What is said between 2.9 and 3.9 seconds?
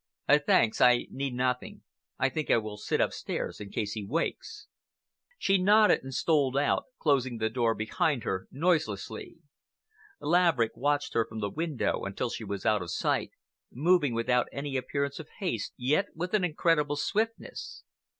upstairs in